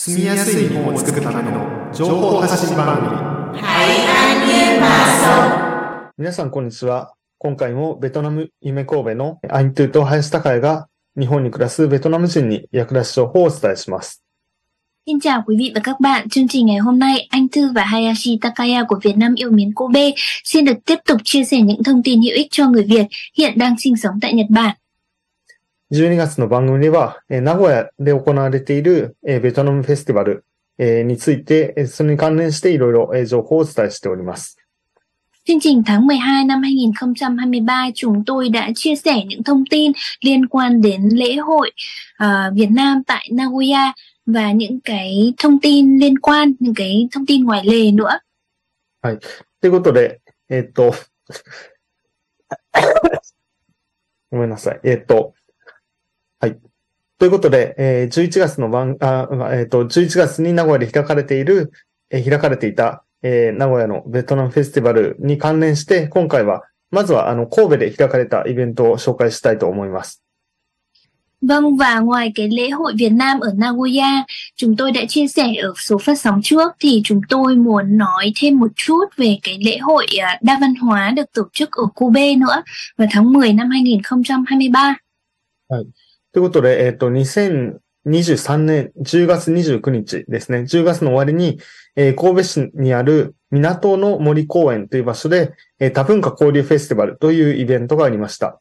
[0.00, 3.16] 住みやすい日本を作るための情報発信番組。
[6.16, 7.14] 皆さん、こんにちは。
[7.38, 10.86] 今回もベトナム夢神戸のアイントゥと林高也が
[11.18, 14.22] 日本に暮らすベトナム人に役立つ情報をお伝えします。
[15.04, 16.28] Xin chào quý vị và các bạn.
[16.28, 19.74] Chương trình ngày hôm nay, anh Thư và Hayashi Takaya của Việt Nam yêu mến
[19.74, 20.10] Kobe
[20.44, 23.06] xin được tiếp tục chia sẻ những thông tin hữu ích cho người Việt
[23.38, 24.76] hiện đang sinh sống tại Nhật Bản.
[25.90, 30.44] 12月の番組では、えー名古屋で行われている、えーベトナムフェスティバル、
[30.76, 34.58] えーについて、えーそれに関連していろいろ、えー情報をお伝えしております。
[35.46, 40.82] Chương trình tháng 12 năm 2023, chúng tôi đã chia sẻ những thông tin liên quan
[40.82, 41.72] đến lễ hội
[42.18, 43.94] ờ, Việt Nam tại Nagoya
[44.26, 48.18] và những cái thông tin liên quan, những cái thông tin ngoài lề nữa.
[49.60, 50.92] ということで、えーっと、
[54.30, 54.80] ごめんなさい。
[54.84, 55.32] えーっと、
[56.40, 56.58] はい。
[57.18, 61.72] ということで、えー11月の番、あ、まあえーっと、11月に名古屋で開かれている、
[62.10, 70.22] えー開かれていた、えー名古屋のベトナムフェスティバルに関連して、今回は、まずは、あの、神戸で開かれたイベントを紹介したいと思います。
[71.40, 74.24] Vâng và ngoài cái lễ hội Việt Nam ở Nagoya
[74.56, 78.32] chúng tôi đã chia sẻ ở số phát sóng trước thì chúng tôi muốn nói
[78.36, 80.06] thêm một chút về cái lễ hội
[80.42, 82.62] đa văn hóa được tổ chức ở Kobe nữa
[82.96, 84.96] vào tháng 10 năm 2023.
[86.32, 90.60] ということで、えっ、ーと、2023年10月29日ですね。
[90.60, 91.58] 10月の終わりに、
[91.96, 98.60] えー神戸市にある港の森公園という場所で、えー多文化交流フェスティバルというイベントがありました。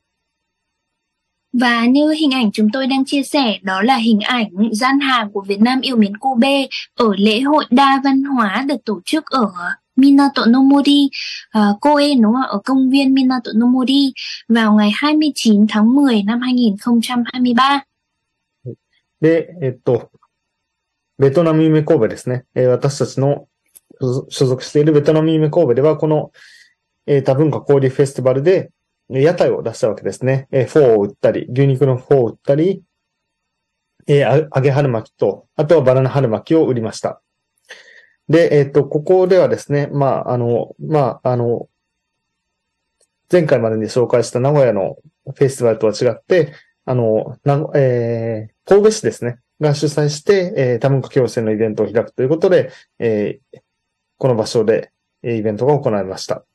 [1.54, 5.32] Và như hình ảnh chúng tôi đang chia sẻ đó là hình ảnh gian hàng
[5.32, 9.26] của Việt Nam yêu mến Kobe ở lễ hội đa văn hóa được tổ chức
[9.26, 9.52] ở
[9.98, 11.10] Minato no Mori,
[11.58, 12.48] uh, Kobe đúng không?
[12.50, 14.14] Ở công viên Minato no Mori
[14.48, 17.84] vào ngày 29 tháng 10 năm 2023.
[19.22, 20.12] で、えっ、と、
[21.18, 22.46] ベトナム夢神戸ですね。
[22.54, 23.48] えー私たちの
[24.30, 26.32] 所属しているベトナム夢神戸では、この、
[27.08, 28.70] えー多文化交流フェスティバルで、
[29.10, 30.48] 屋台を出したわけですね。
[30.52, 32.84] えーフォーを売ったり、牛肉のフォーを売ったり、
[34.06, 37.22] えー揚げ春巻きと、あとはバナナ春巻きを売りました。
[38.30, 41.70] で、えっ、と、ここではですね、まあ、あの、まあ、あの、
[43.32, 46.54] 前回までに紹介した名古屋のフェスティバルとは違って、
[46.86, 53.60] あの、なえー神戸市ですね、が主催して、えー多文化共生のイベントを開くということで、えー
[54.18, 54.92] この場所で、
[55.24, 56.46] えーイベントが行われました。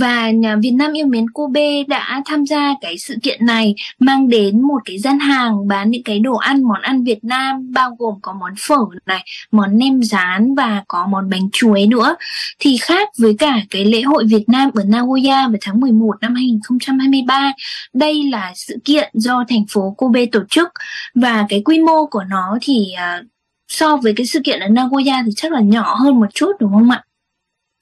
[0.00, 4.28] Và nhà Việt Nam yêu mến Kobe đã tham gia cái sự kiện này mang
[4.28, 7.96] đến một cái gian hàng bán những cái đồ ăn món ăn Việt Nam bao
[7.98, 8.76] gồm có món phở
[9.06, 12.16] này, món nem rán và có món bánh chuối nữa.
[12.58, 16.34] Thì khác với cả cái lễ hội Việt Nam ở Nagoya vào tháng 11 năm
[16.34, 17.52] 2023.
[17.94, 20.68] Đây là sự kiện do thành phố Kobe tổ chức
[21.14, 23.22] và cái quy mô của nó thì à,
[23.68, 26.72] so với cái sự kiện ở Nagoya thì chắc là nhỏ hơn một chút đúng
[26.72, 27.04] không ạ?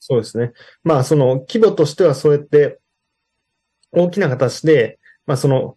[0.01, 0.53] そうですね。
[0.83, 2.81] まあ、その規模としてはそうやって
[3.93, 5.77] 大きな形で、まあ、その、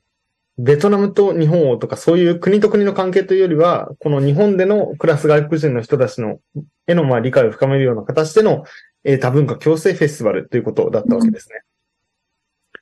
[0.57, 6.39] ベトナムと日本をとかそういう国と国の関係というよりは、この日本での暮らす外国人の人たちの、
[6.87, 8.63] へのまあ理解を深めるような形での、
[9.03, 11.61] えー多文化共生フェスティバルということだったわけですね。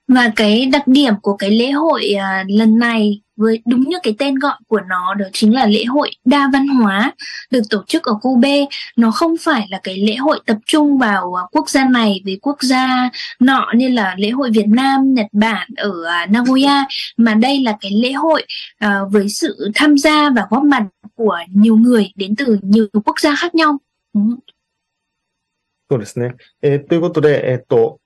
[0.07, 2.15] Và cái đặc điểm của cái lễ hội
[2.47, 6.10] lần này với đúng như cái tên gọi của nó đó chính là lễ hội
[6.24, 7.12] đa văn hóa
[7.50, 8.64] được tổ chức ở Kobe.
[8.96, 12.38] Nó không phải là cái lễ hội tập trung vào à, quốc gia này với
[12.42, 13.10] quốc gia
[13.40, 16.84] nọ như là lễ hội Việt Nam, Nhật Bản ở à, Nagoya
[17.16, 18.44] mà đây là cái lễ hội
[18.78, 20.82] à, với sự tham gia và góp mặt
[21.14, 23.78] của nhiều người đến từ nhiều quốc gia khác nhau.
[24.14, 24.20] Ừ.
[25.88, 26.34] そうですね。
[26.62, 27.99] えーということで、えっと、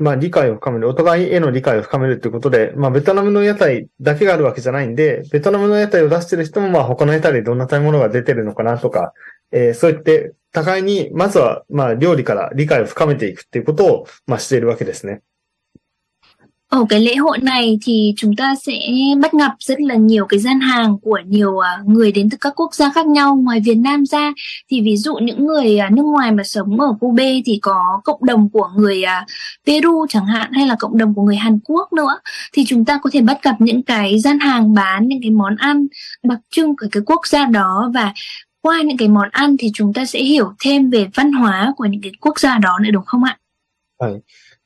[0.00, 9.12] まあ理解を深める、お互いへの理解を深めるということで、まあベトナムの屋台だけがあるわけじゃないんで、ベトナムの屋台を出してる人もまあ他の屋台でどんな食べ物が出てるのかなとか、
[9.50, 15.22] えーそうやって互いに、まずはまあ料理から理解を深めていくっていうことをまあしているわけですね。
[16.71, 18.73] Ở cái lễ hội này thì chúng ta sẽ
[19.21, 22.53] bắt gặp rất là nhiều cái gian hàng của nhiều à, người đến từ các
[22.55, 24.33] quốc gia khác nhau ngoài Việt Nam ra
[24.69, 28.25] thì ví dụ những người à, nước ngoài mà sống ở Kobe thì có cộng
[28.25, 29.25] đồng của người à,
[29.67, 32.19] Peru chẳng hạn hay là cộng đồng của người Hàn Quốc nữa
[32.53, 35.55] thì chúng ta có thể bắt gặp những cái gian hàng bán những cái món
[35.55, 35.87] ăn
[36.23, 38.13] đặc trưng của cái quốc gia đó và
[38.61, 41.85] qua những cái món ăn thì chúng ta sẽ hiểu thêm về văn hóa của
[41.85, 43.37] những cái quốc gia đó nữa đúng không ạ?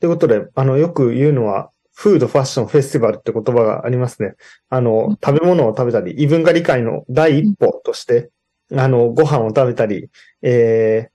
[0.02, 4.35] ということで、あの、よく言うのは、 フードファッションフェスティバルって言葉がありますね。
[4.69, 8.31] あの、食べ物を食べたり、異文化理解の第一歩として、
[8.75, 10.11] あの、ご飯を食べたり、
[10.43, 11.09] え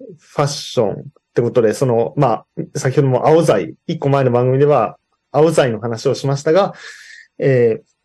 [0.00, 0.94] ー、ファッションっ
[1.34, 2.46] てことで、その、まあ、
[2.78, 4.98] 先ほども青剤、一個前の番組では、
[5.32, 6.74] 青剤の話をしましたが、
[7.38, 7.96] えー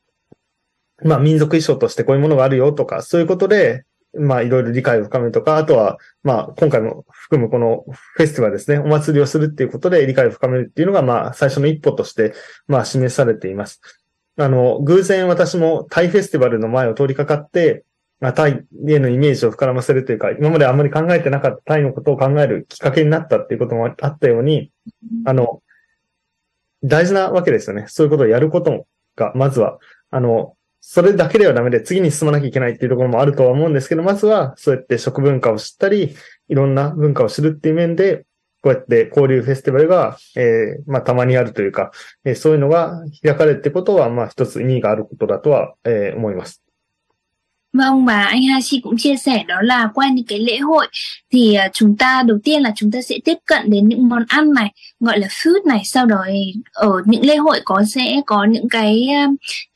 [1.04, 7.86] まあ民族衣装としてこういうものがあるよとか、そういうことで、まあいろいろ理解を深めるとか、あとは、まあ今回も含むこの
[8.16, 12.34] フェスティバルですね、お祭りをするっていうことで理解を深めるっていうのが、まあ最初の一歩として、
[12.68, 13.82] まあ示されています。
[14.38, 17.84] あの、偶然私もタイフェスティバルの前を通りかかって、
[18.22, 24.72] まあ、タイへのイメージを膨らませるというか、今まであんまり考えてなかったタイのことを考えるきっかけになったっていうこともあったように、
[25.26, 25.64] あの、
[26.84, 27.86] 大事なわけですよね。
[27.88, 28.86] そういうことをやること
[29.16, 29.80] が、まずは、
[30.12, 36.16] あの、それだけではダメで次に進まなきゃいけないっていうところもあるとは思うんですけど、まずはそうやって食文化を知ったり、
[36.50, 38.26] いろんな文化を知るっていう面で、
[38.64, 41.92] こうやって交流フェスティバルが、えー、まあ、たまにあるというか、
[42.26, 46.64] えー、そういうのが開かれるってことは、まあ、一つ意味があることだとは、えー、思います。
[47.74, 50.88] Vâng và anh Hashi cũng chia sẻ đó là qua những cái lễ hội
[51.32, 54.24] thì à, chúng ta đầu tiên là chúng ta sẽ tiếp cận đến những món
[54.28, 55.82] ăn này gọi là food này.
[55.86, 56.26] Sau đó
[56.74, 59.28] ở những lễ hội có sẽ có những cái à,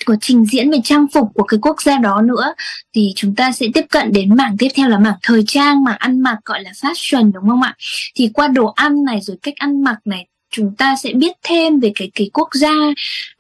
[0.06, 2.54] có trình diễn về trang phục của cái quốc gia đó nữa.
[2.96, 5.98] Thì chúng ta sẽ tiếp cận đến mảng tiếp theo là mảng thời trang mảng
[6.00, 7.76] ăn mặc gọi là fashion đúng không ạ?
[8.16, 11.80] Thì qua đồ ăn này rồi cách ăn mặc này chúng ta sẽ biết thêm
[11.80, 12.76] về cái cái quốc gia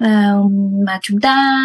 [0.03, 0.51] uh,
[0.85, 1.61] mà chúng ta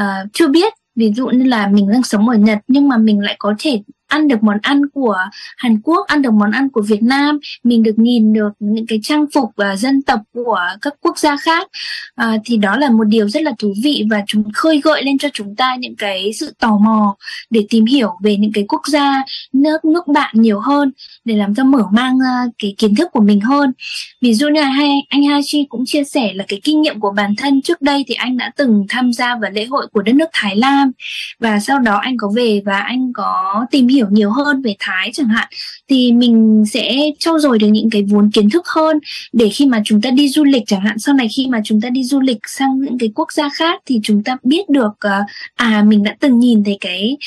[0.00, 3.20] uh, chưa biết ví dụ như là mình đang sống ở Nhật nhưng mà mình
[3.20, 5.16] lại có thể ăn được món ăn của
[5.56, 9.00] Hàn Quốc, ăn được món ăn của Việt Nam, mình được nhìn được những cái
[9.02, 11.68] trang phục và dân tộc của các quốc gia khác
[12.14, 15.18] à, thì đó là một điều rất là thú vị và chúng khơi gợi lên
[15.18, 17.16] cho chúng ta những cái sự tò mò
[17.50, 19.22] để tìm hiểu về những cái quốc gia
[19.52, 20.92] nước nước bạn nhiều hơn
[21.24, 23.72] để làm cho mở mang uh, cái kiến thức của mình hơn.
[24.22, 24.72] Ví dụ như là
[25.08, 28.14] anh Hachi cũng chia sẻ là cái kinh nghiệm của bản thân trước đây thì
[28.14, 30.90] anh đã từng tham gia vào lễ hội của đất nước Thái Lan
[31.40, 34.75] và sau đó anh có về và anh có tìm hiểu hiểu nhiều hơn về
[34.79, 35.47] Thái chẳng hạn
[35.87, 38.99] thì mình sẽ trau dồi được những cái vốn kiến thức hơn
[39.33, 41.81] để khi mà chúng ta đi du lịch chẳng hạn sau này khi mà chúng
[41.81, 44.91] ta đi du lịch sang những cái quốc gia khác thì chúng ta biết được
[44.91, 45.25] uh,
[45.55, 47.17] à mình đã từng nhìn thấy cái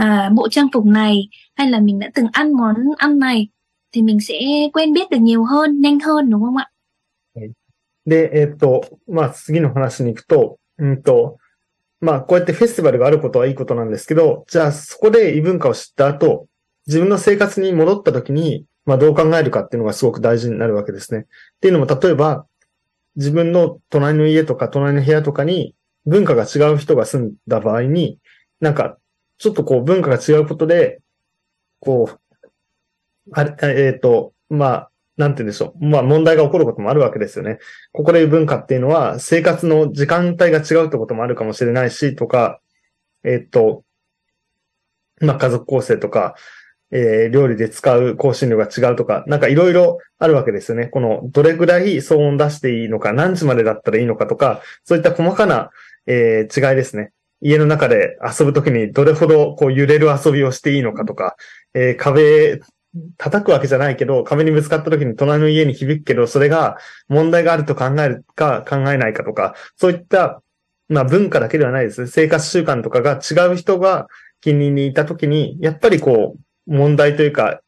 [0.00, 3.48] uh, bộ trang phục này hay là mình đã từng ăn món ăn này
[3.92, 4.40] thì mình sẽ
[4.72, 6.70] quen biết được nhiều hơn, nhanh hơn đúng không ạ?
[8.06, 11.37] で、えっ、と、まあ、次の話に行くと、うんと、
[12.01, 16.47] まあ、こうやってフェスティバルがあることはいいことなんですけど、じゃあそこで異文化を知った後、
[16.87, 21.21] 自分の生活に戻った時に、まあどう考えるかっていうのがすごく大事になるわけですね。
[21.21, 21.23] っ
[21.59, 22.45] ていうのも、例えば、
[23.15, 25.75] 自分の隣の家とか隣の部屋とかに
[26.05, 28.17] 文化が違う人が住んだ場合に、
[28.61, 28.97] なんか、
[29.37, 31.01] ちょっとこう文化が違うことで、
[31.79, 32.19] こう、
[33.31, 34.88] あれ、えっ、ー、と、まあ、
[35.19, 35.85] なんて言うんでしょう。
[35.85, 37.59] まあ問題が起こることもあるわけですよね。
[37.91, 42.61] ここで文化っていうのは生活の時間帯が違うってこともあるかもしれないし、とか、
[43.25, 43.83] えっと、
[45.19, 46.35] まあ家族構成とか、
[46.91, 50.87] えー、料理で使う香辛料が違うとか、なんかいろいろあるわけですよね。
[50.87, 55.69] この、どれぐらい騒音出していいのか、何時までだったらいいのかとか、そういった細かな、
[56.07, 57.11] えー、違いですね。
[57.41, 61.35] 家の中で遊ぶときにどれほどこう揺れる遊びをしていいのかとか、
[61.73, 62.59] えー、壁
[63.17, 66.77] 叩くわけじゃないけど、壁にぶつかった時に隣の家に響くけど、それが
[67.07, 70.41] 問題があると考えるか考えないかとか、そういった、
[70.87, 72.07] まあ文化だけではないですね。
[72.07, 74.07] 生活習慣とかが違う人が
[74.41, 76.35] 近隣にいた時に、やっぱりこ
[76.67, 77.61] う、問題というか、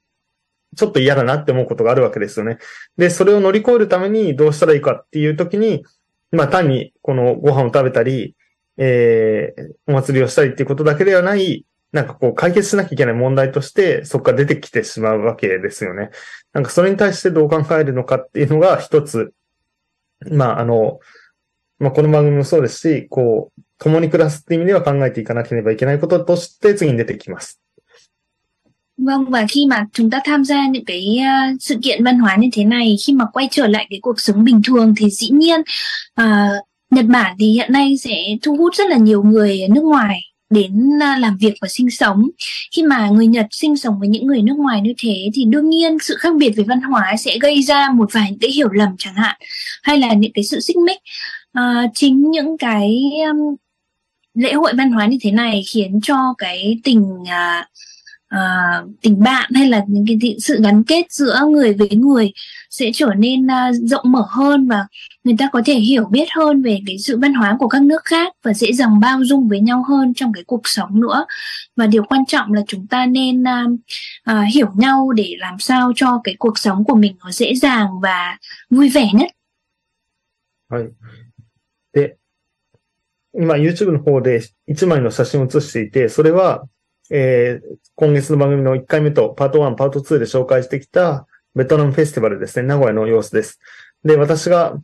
[0.76, 2.58] ちょっと嫌だなって思うことがあるわけですよね。
[2.98, 5.84] で、それを乗り越えるためにどうしたらいいかっていう時に、
[6.32, 8.36] まあ単にこのご飯を食べたり、
[8.78, 16.10] えー、お祭りをしたりっていうことだけではない、なんかこう解決しなきゃいけない問題としてそこから出てきてしまうわけですよね。
[16.54, 19.34] なんかそれに対してどう考えるのかっていうのが一つ、
[20.30, 21.00] まああの、
[21.80, 27.60] まあこの番組もそうですし、こう、共に暮らすっていう意味では考えていかなければいけないこととして次に出てきます。
[28.98, 32.50] Vâng và khi mà chúng ta tham gia những cái uh, sự kiện văn hóa như
[32.54, 35.62] thế này khi mà quay trở lại cái cuộc sống bình thường thì dĩ nhiên
[36.22, 40.20] uh, Nhật Bản thì hiện nay sẽ thu hút rất là nhiều người nước ngoài
[40.52, 42.30] đến à, làm việc và sinh sống.
[42.76, 45.70] Khi mà người Nhật sinh sống với những người nước ngoài như thế thì đương
[45.70, 48.70] nhiên sự khác biệt về văn hóa sẽ gây ra một vài những cái hiểu
[48.70, 49.38] lầm chẳng hạn
[49.84, 51.00] hay là những cái sự xích mích.
[51.54, 53.56] À, chính những cái um,
[54.34, 57.66] lễ hội văn hóa như thế này khiến cho cái tình uh,
[58.35, 62.33] uh, tình bạn hay là những cái sự gắn kết giữa người với người
[62.71, 64.87] sẽ trở nên uh, rộng mở hơn và
[65.25, 68.05] người ta có thể hiểu biết hơn về cái sự văn hóa của các nước
[68.05, 71.27] khác và dễ dàng bao dung với nhau hơn trong cái cuộc sống nữa
[71.77, 73.73] và điều quan trọng là chúng ta nên uh,
[74.31, 77.87] uh, hiểu nhau để làm sao cho cái cuộc sống của mình nó dễ dàng
[78.03, 78.39] và
[78.71, 79.31] vui vẻ nhất.
[80.69, 80.91] はい。
[81.93, 82.17] で、
[83.33, 86.65] 今 YouTube の方で1枚の写真を写していて、それは
[87.14, 93.60] えー、今月の番組の1回目とパート1、パート2で紹介してきたベトナムフェスティバルですね、名古屋の様子です。
[94.06, 94.80] で、私が、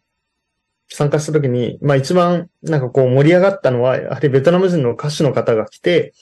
[0.89, 6.13] 参加した時に、まあ一番なんかこう盛り上がったのは、やはりベトナム人の歌手の方が来て、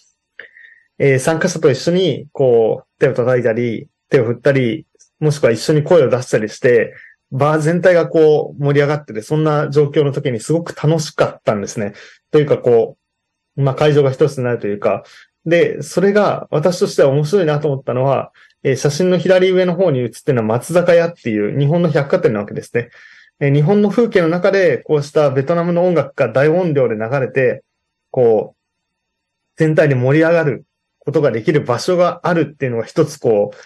[0.97, 4.85] えー、参加者と一緒にこう手を叩いたり、手を振ったり、
[5.19, 6.93] もしくは一緒に声を出したりして、
[7.31, 11.93] バー全体がこう盛り上がってて、そんな状況の時にすごく楽しかったんですね。
[12.31, 12.97] というかこ
[13.57, 15.03] う、まあ会場が一つになるというか、
[15.45, 18.31] で、それが私としては面白いなと思ったのは、
[18.63, 22.89] えー、写真の左上の方に写ってるのは松坂屋っていう日本の百貨店なわけですね。
[23.39, 27.63] えー、日本の風景の中でこうしたベトナムの音楽が大音量で流れて、
[28.09, 28.57] こう、
[29.57, 30.65] 全体で盛り上がる
[30.99, 33.57] ことができる場所があるっていうのが一つこう、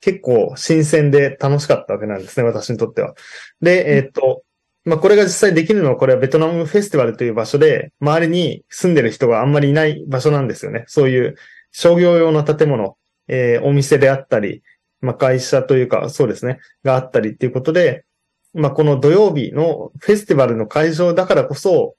[0.00, 3.14] 結構新鮮で楽しかったわけなんですね、私にとっては。
[3.60, 4.42] で、えー、っと、
[4.86, 10.84] まあ、これが実際できるのは、これはベトナムフェスティバルという場所で、周りに住んでる人があんまりいない場所なんですよね。
[10.86, 11.34] そういう
[11.72, 14.62] 商業用の建物、えー、お店であったり、
[15.00, 18.04] まあ、会社というか、そうですね、があったりっていうことで、
[18.54, 21.96] まあ、この土曜日のフェスティバルの会場だからこそ、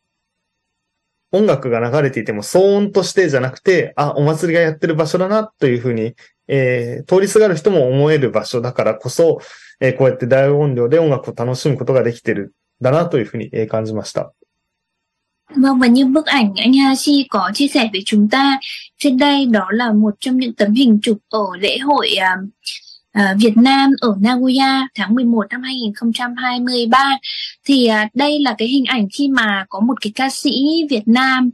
[1.34, 6.16] 音楽が流れていても騒音としてじゃなくて、あ、お祭りがやってる場所だなというふうに、
[6.48, 9.40] えー、通りすがる人も思える場所だからこそ、
[9.82, 14.33] えー、こうやって大音量で音楽を楽しむことができてるだなというふうに感じました。
[15.57, 18.59] Vâng, và như bức ảnh anh Hashi có chia sẻ với chúng ta
[18.99, 22.49] trên đây đó là một trong những tấm hình chụp ở lễ hội uh,
[23.19, 27.19] uh, Việt Nam ở Nagoya tháng 11 năm 2023
[27.65, 31.09] thì uh, đây là cái hình ảnh khi mà có một cái ca sĩ Việt
[31.09, 31.51] Nam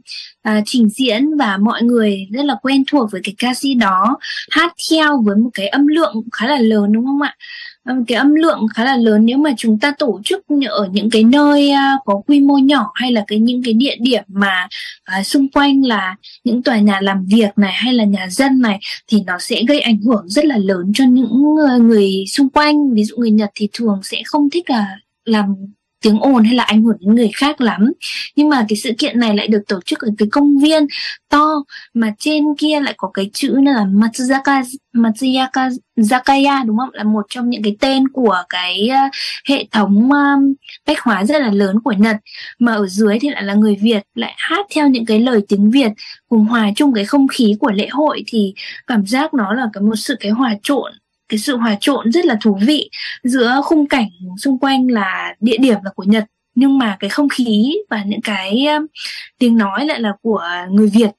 [0.49, 4.17] uh, trình diễn và mọi người rất là quen thuộc với cái ca sĩ đó
[4.51, 7.35] hát theo với một cái âm lượng khá là lớn đúng không ạ?
[7.84, 11.10] Vâng, cái âm lượng khá là lớn nếu mà chúng ta tổ chức ở những
[11.10, 14.68] cái nơi à, có quy mô nhỏ hay là cái những cái địa điểm mà
[15.04, 18.78] à, xung quanh là những tòa nhà làm việc này hay là nhà dân này
[19.08, 22.94] thì nó sẽ gây ảnh hưởng rất là lớn cho những ờ, người xung quanh.
[22.94, 25.54] Ví dụ người Nhật thì thường sẽ không thích là làm
[26.04, 27.92] tiếng ồn hay là ảnh hưởng đến người khác lắm.
[28.36, 30.86] Nhưng mà cái sự kiện này lại được tổ chức ở cái công viên
[31.30, 36.90] to mà trên kia lại có cái chữ là Matsuzaka Matsuyaka Zakaya đúng không?
[36.92, 39.12] Là một trong những cái tên của cái uh,
[39.48, 40.54] hệ thống um,
[40.86, 42.16] bách hóa rất là lớn của Nhật.
[42.58, 45.70] Mà ở dưới thì lại là người Việt lại hát theo những cái lời tiếng
[45.70, 45.92] Việt
[46.28, 48.54] cùng hòa chung cái không khí của lễ hội thì
[48.86, 50.92] cảm giác nó là cái một sự cái hòa trộn
[51.33, 52.89] cái sự hòa trộn rất là thú vị
[53.23, 56.25] giữa khung cảnh xung quanh là địa điểm là của Nhật
[56.55, 58.85] nhưng mà cái không khí và những cái um,
[59.39, 61.11] tiếng nói lại là của người Việt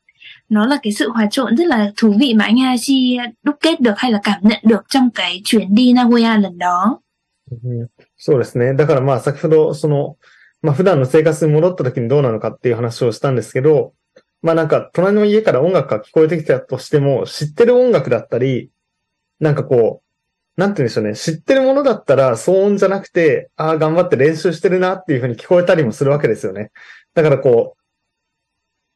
[0.49, 3.81] nó là cái sự hòa trộn rất là thú vị mà anh Hashi đúc kết
[3.81, 7.01] được hay là cảm nhận được trong cái chuyến đi Nagoya lần đó.
[8.17, 8.75] そうですね。
[8.75, 10.17] だからまあ先ほどその、
[10.63, 13.93] まあ普段の生活に戻った時にどうなのかっていう話をしたんですけど、
[14.43, 18.71] まあなんか隣の家から音楽が聞こえてきたとしても、知ってる音楽だったり、
[19.41, 20.04] なんかこう、
[20.58, 21.16] なんて言うんでしょうね。
[21.16, 26.72] 知ってるものだったら騒音じゃなくて、ああ、頑張って練習してるなっていうふうに聞こえたりもするわけですよね。
[27.14, 27.86] だからこう、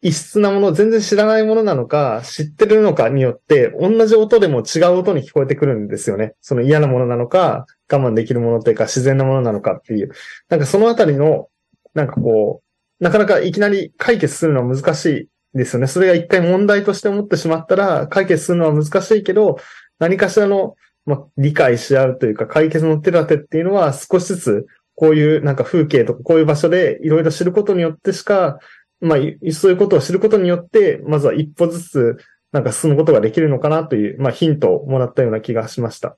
[0.02, 6.36] 異質なもの、全然知らないものなのか、知ってるのかによって、同じ音でも違う音に聞こえてくるんですよね。
[6.40, 10.12] その嫌なものなのか、我慢できるものというか、自然なものなのかっていう。
[10.48, 11.50] なんかそのあたりの、
[11.94, 15.88] なんかこう、なかなかいきなり解決するのは難しいですよね。
[15.88, 19.58] それが一回問題として思ってしまったら、解決するのは難しいけど、
[20.00, 20.76] 何かしらの、
[21.10, 28.60] まあ、理解し合うというか、解決の手立てっていうのは少しずつ、こういうなんか風景とかこういう場所でいろいろ知ることによってしか、
[29.02, 29.20] まあ、
[29.52, 32.18] そういうことを知ることによって、まずは一歩ずつ、
[32.52, 36.16] なんか進むことができるのかなという、まあ、ヒントをもらったような気がしました。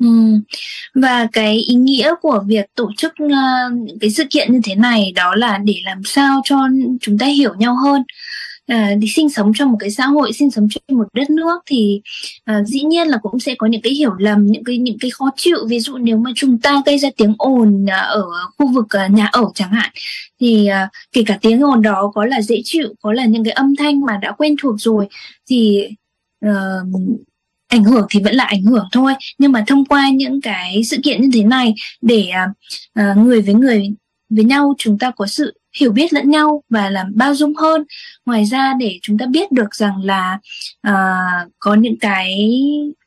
[0.00, 0.06] Ừ.
[0.94, 5.12] Và cái ý nghĩa của việc tổ chức uh, cái sự kiện như thế này
[5.16, 6.56] đó là để làm sao cho
[7.00, 8.02] chúng ta hiểu nhau hơn
[8.68, 11.62] à, đi sinh sống trong một cái xã hội sinh sống trên một đất nước
[11.66, 12.00] thì
[12.44, 15.10] à, dĩ nhiên là cũng sẽ có những cái hiểu lầm những cái những cái
[15.10, 15.56] khó chịu.
[15.68, 18.24] Ví dụ nếu mà chúng ta gây ra tiếng ồn à, ở
[18.58, 19.90] khu vực à, nhà ở chẳng hạn
[20.40, 23.52] thì à, kể cả tiếng ồn đó có là dễ chịu có là những cái
[23.52, 25.06] âm thanh mà đã quen thuộc rồi
[25.50, 25.86] thì
[26.46, 26.52] uh,
[27.68, 29.12] ảnh hưởng thì vẫn là ảnh hưởng thôi.
[29.38, 32.30] Nhưng mà thông qua những cái sự kiện như thế này để
[33.00, 33.88] uh, người với người
[34.30, 37.83] với nhau chúng ta có sự hiểu biết lẫn nhau và làm bao dung hơn
[38.25, 40.39] ngoài ra để chúng ta biết được rằng là
[40.87, 42.49] uh, có những cái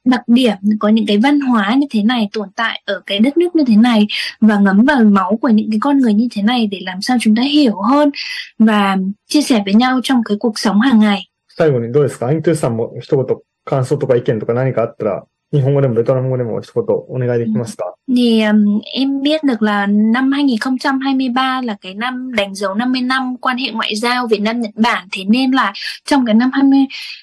[0.04, 3.37] đặc điểm có những cái văn hóa như thế này tồn tại ở cái đất
[3.37, 4.06] nước như thế này
[4.40, 7.16] và ngấm vào máu của những cái con người như thế này để làm sao
[7.20, 8.11] chúng ta hiểu hơn
[8.58, 8.96] và
[9.26, 11.23] chia sẻ với nhau trong cái cuộc sống hàng ngày
[11.58, 22.75] 最後にどうですかアイントゥーさんも一言感想とか意見とか何かあったら 日本語でもベトナム語でも一言お願いできますか Thì um, em biết được là năm 2023 là cái năm đánh dấu
[22.75, 25.73] 50 năm quan hệ ngoại giao Việt Nam Nhật Bản thế nên là
[26.04, 26.78] trong cái năm 20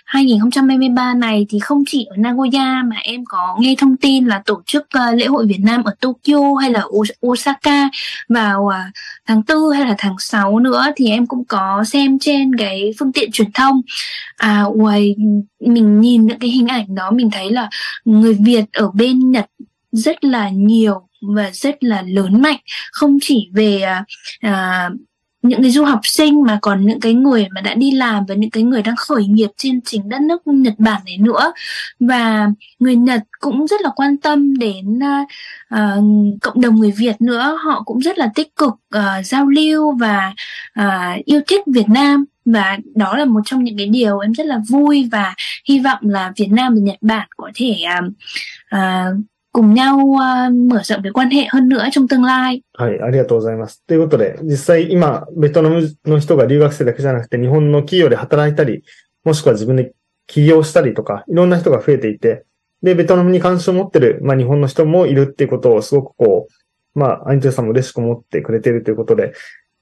[0.05, 4.61] 2023 này thì không chỉ ở Nagoya mà em có nghe thông tin là tổ
[4.65, 6.83] chức uh, lễ hội Việt Nam ở Tokyo hay là
[7.27, 7.89] Osaka
[8.29, 8.73] vào uh,
[9.27, 13.11] tháng 4 hay là tháng 6 nữa thì em cũng có xem trên cái phương
[13.11, 13.81] tiện truyền thông
[14.37, 15.15] à ngoài
[15.59, 17.69] mình nhìn những cái hình ảnh đó mình thấy là
[18.20, 19.46] người Việt ở bên Nhật
[19.92, 22.60] rất là nhiều và rất là lớn mạnh
[22.92, 23.82] không chỉ về
[24.46, 24.92] uh,
[25.42, 28.34] những cái du học sinh mà còn những cái người mà đã đi làm và
[28.34, 31.52] những cái người đang khởi nghiệp trên chính đất nước Nhật Bản này nữa.
[32.00, 37.58] Và người Nhật cũng rất là quan tâm đến uh, cộng đồng người Việt nữa.
[37.64, 40.32] Họ cũng rất là tích cực uh, giao lưu và
[40.80, 42.24] uh, yêu thích Việt Nam.
[42.44, 45.34] Và đó là một trong những cái điều em rất là vui và
[45.68, 48.12] hy vọng là Việt Nam và Nhật Bản có thể uh,
[48.74, 49.24] uh,
[49.58, 49.98] cùng nhau、
[50.70, 52.62] mở rộng cái quan hệ hơn nữa trong tương lai。
[52.74, 53.84] はい、ありがとうございます。
[53.86, 58.84] ということで、実際今、ベトナムの人が留学生だけじゃなくて、日本の企業で働いたり、
[59.24, 59.94] もしくは自分で
[60.28, 62.44] 起業したりとか、いろんな人が増えていて、
[62.84, 66.46] で、ベトナムに関心を持ってる、まあ日本の人もいるっていうことをすごくこ
[66.94, 69.32] う、まあ、アニトゥさんも嬉しく思ってくれているということで、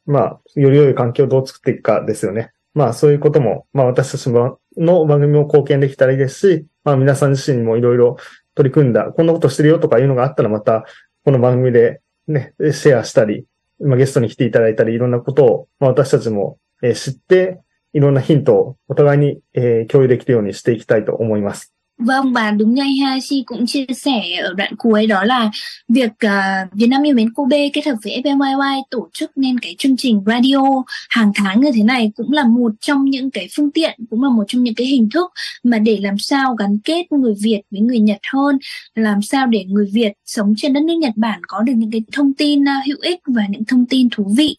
[0.06, 2.52] まあ、より良い環境をどう作っていくかですよね。
[2.72, 4.58] まあ、そういうことも、まあ私たちの
[5.06, 8.16] 番組も貢献できたらいいですし、まあ皆さん自身にもいろいろ
[8.56, 10.84] 取り組んだ、こんなことしてるよとかいうのがあったらまた、
[11.24, 13.44] この番組でね、シェアしたり、
[13.78, 17.60] ま、ゲストに来ていただいたり、いろんなことを、ま、私たちも、え、知って、
[17.92, 21.75] いろんなヒントをお互いに、え、共有できるようにしていきたいと思います。
[22.05, 25.51] Vâng và đúng như anh Hashi cũng chia sẻ ở đoạn cuối đó là
[25.87, 29.75] việc uh, Việt Nam yêu mến Kobe kết hợp với FMYY tổ chức nên cái
[29.77, 33.71] chương trình radio hàng tháng như thế này cũng là một trong những cái phương
[33.71, 35.31] tiện cũng là một trong những cái hình thức
[35.63, 38.57] mà để làm sao gắn kết người Việt với người Nhật hơn
[38.95, 42.01] làm sao để người Việt sống trên đất nước Nhật Bản có được những cái
[42.11, 44.57] thông tin uh, hữu ích và những thông tin thú vị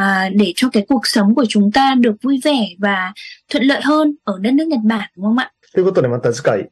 [0.00, 3.12] uh, để cho cái cuộc sống của chúng ta được vui vẻ và
[3.50, 5.50] thuận lợi hơn ở đất nước Nhật Bản đúng không ạ?
[5.72, 6.70] ということでまた次回 eh,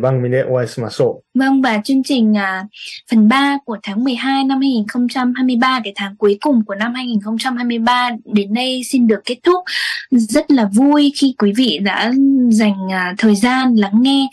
[0.00, 1.38] 番組でお会いしましょう。
[1.38, 2.66] Vâng và chương trình uh,
[3.10, 8.54] phần 3 của tháng 12 năm 2023 cái tháng cuối cùng của năm 2023 đến
[8.54, 9.62] đây xin được kết thúc.
[10.10, 12.12] Rất là vui khi quý vị đã
[12.50, 14.28] dành uh, thời gian lắng nghe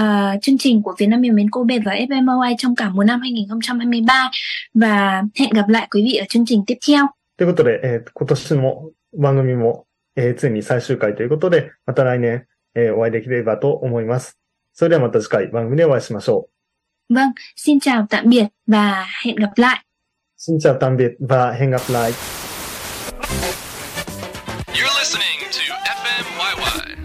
[0.00, 3.20] uh, chương trình của Việt Nam yêu mến Kobe và FMOI trong cả một năm
[3.20, 4.30] 2023
[4.74, 7.06] và hẹn gặp lại quý vị ở chương trình tiếp theo.
[7.38, 9.84] ということで、えー、今年も番組も、
[10.16, 14.38] えー、ついに最終回ということで、また来年、えー、お会いできればと思います。
[14.80, 17.14] それではまた次回番組でお会いしましょう。
[17.14, 19.84] Vâng, xin chào tạm biệt và hẹn gặp lại.
[20.36, 22.12] Xin chào tạm biệt và hẹn gặp lại.
[24.74, 26.96] You're listening to FMYY.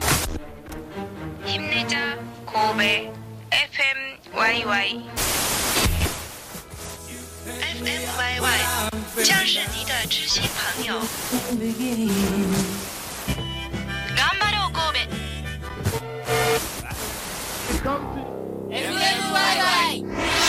[1.45, 3.11] 힘내자 Kobe
[3.51, 5.01] FMYY.
[7.61, 8.59] FMYY
[9.23, 10.99] 将是你的知心朋友。
[17.86, 18.68] something.
[18.72, 20.45] If you like.